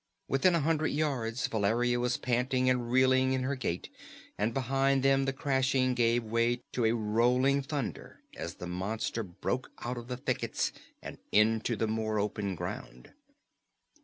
Within 0.27 0.55
a 0.55 0.61
hundred 0.61 0.87
yards 0.87 1.45
Valeria 1.45 1.99
was 1.99 2.17
panting 2.17 2.67
and 2.71 2.91
reeling 2.91 3.33
in 3.33 3.43
her 3.43 3.55
gait, 3.55 3.91
and 4.35 4.51
behind 4.51 5.03
them 5.03 5.25
the 5.25 5.31
crashing 5.31 5.93
gave 5.93 6.23
way 6.23 6.63
to 6.73 6.85
a 6.85 6.95
rolling 6.95 7.61
thunder 7.61 8.23
as 8.35 8.55
the 8.55 8.65
monster 8.65 9.21
broke 9.21 9.69
out 9.81 9.99
of 9.99 10.07
the 10.07 10.17
thickets 10.17 10.71
and 11.03 11.19
into 11.31 11.75
the 11.75 11.85
more 11.85 12.17
open 12.17 12.55
ground. 12.55 13.13